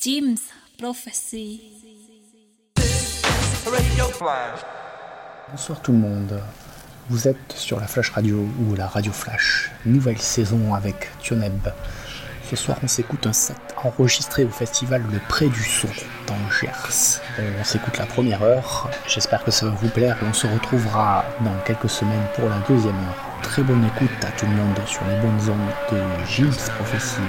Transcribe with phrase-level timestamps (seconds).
[0.00, 0.42] Jim's
[0.78, 1.60] Prophecy.
[5.50, 6.40] Bonsoir tout le monde.
[7.08, 11.66] Vous êtes sur la Flash Radio ou la Radio Flash, nouvelle saison avec Tioneb.
[12.48, 15.88] Ce soir, on s'écoute un set enregistré au festival Le Pré du Son
[16.28, 17.20] dans Gers.
[17.60, 18.88] On s'écoute la première heure.
[19.08, 22.58] J'espère que ça va vous plaire et on se retrouvera dans quelques semaines pour la
[22.68, 23.24] deuxième heure.
[23.42, 27.20] Très bonne écoute à tout le monde sur les bonnes ondes de Jim's Prophecy.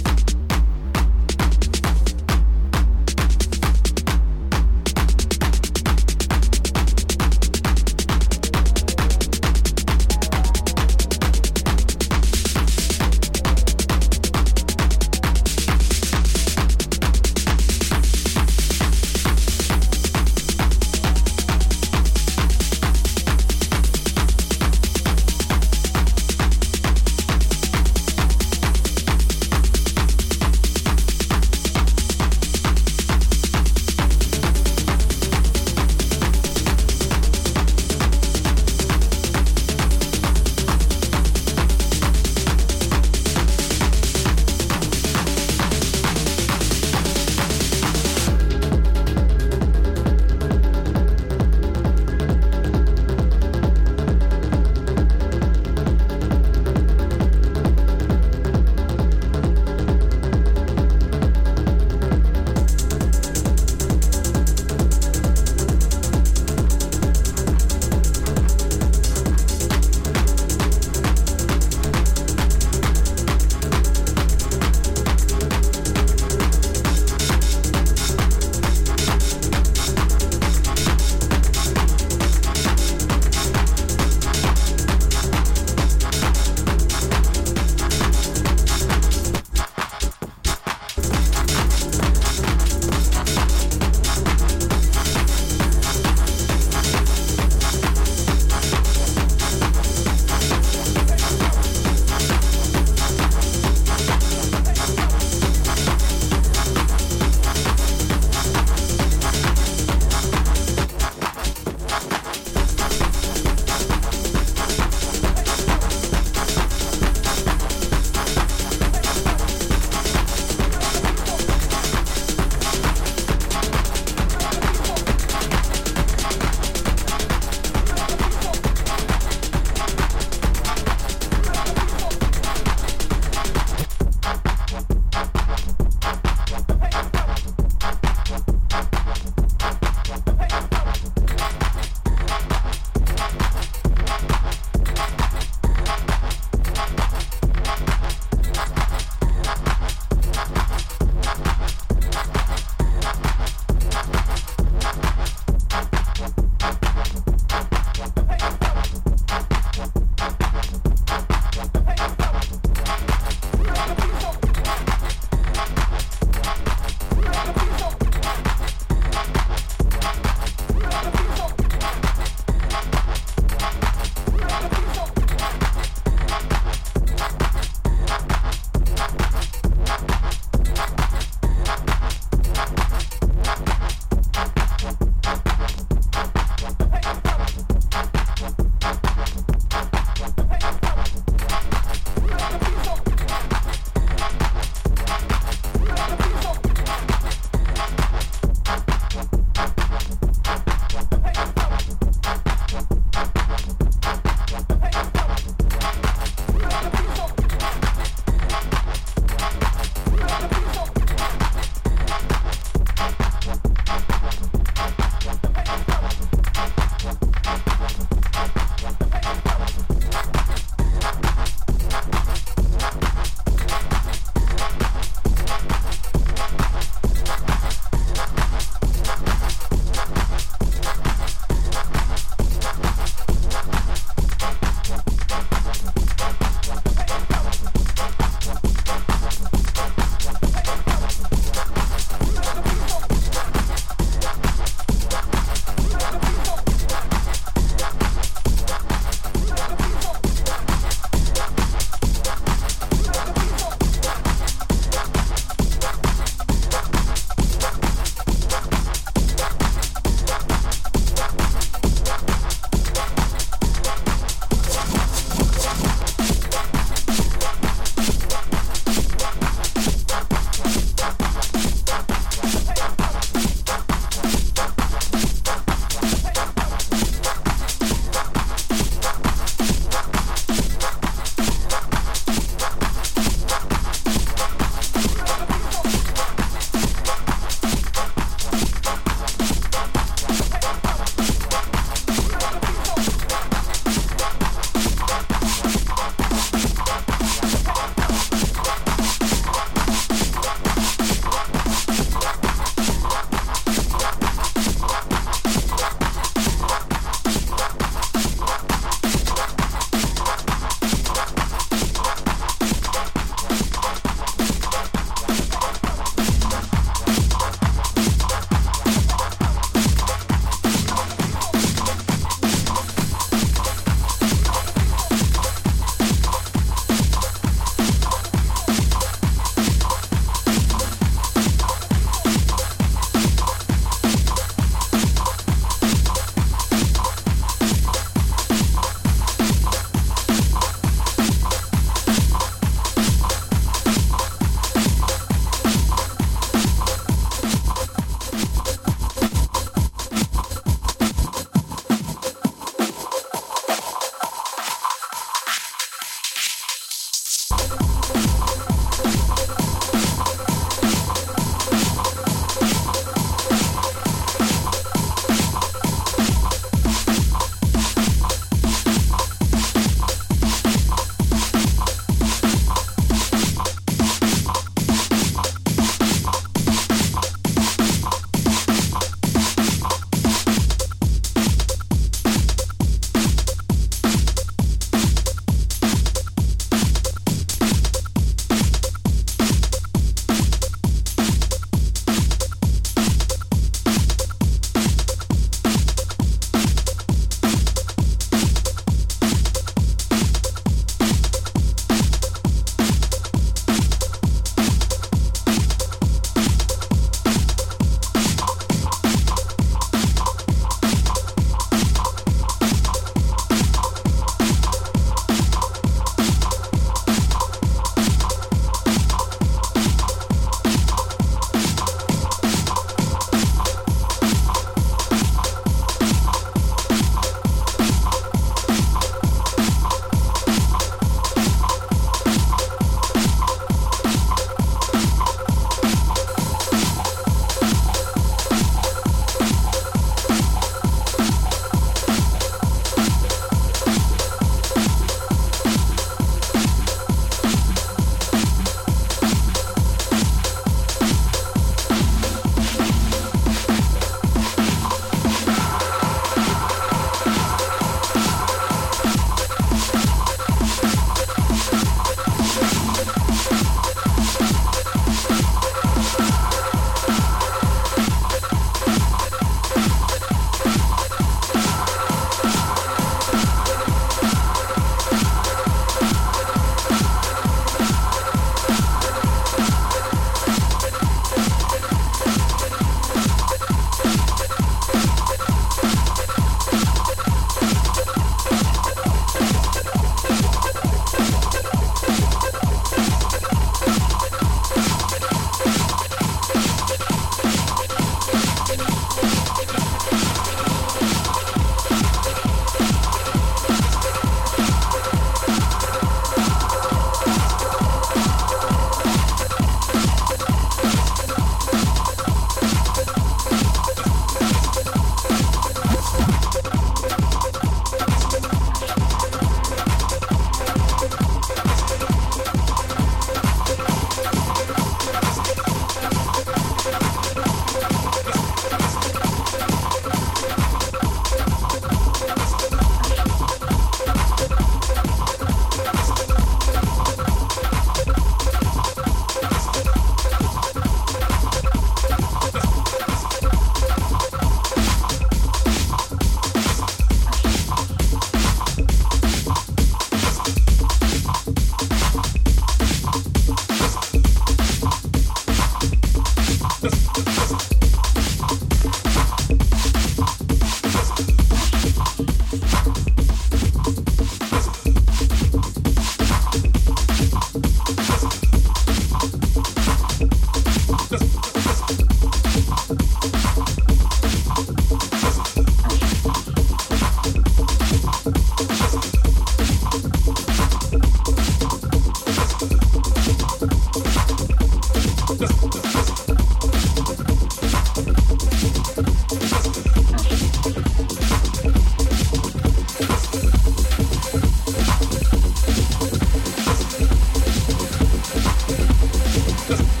[599.71, 599.91] Yeah.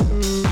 [0.00, 0.49] Ooh.